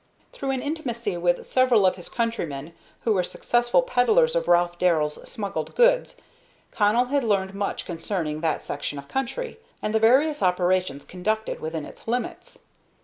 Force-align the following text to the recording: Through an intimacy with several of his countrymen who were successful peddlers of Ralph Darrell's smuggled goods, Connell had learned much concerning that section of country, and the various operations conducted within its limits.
Through 0.33 0.49
an 0.49 0.63
intimacy 0.63 1.15
with 1.17 1.45
several 1.45 1.85
of 1.85 1.95
his 1.95 2.09
countrymen 2.09 2.73
who 3.01 3.13
were 3.13 3.23
successful 3.23 3.83
peddlers 3.83 4.35
of 4.35 4.47
Ralph 4.47 4.79
Darrell's 4.79 5.21
smuggled 5.29 5.75
goods, 5.75 6.17
Connell 6.71 7.05
had 7.13 7.23
learned 7.23 7.53
much 7.53 7.85
concerning 7.85 8.41
that 8.41 8.63
section 8.63 8.97
of 8.97 9.07
country, 9.07 9.59
and 9.79 9.93
the 9.93 9.99
various 9.99 10.41
operations 10.41 11.05
conducted 11.05 11.59
within 11.59 11.85
its 11.85 12.07
limits. 12.07 12.57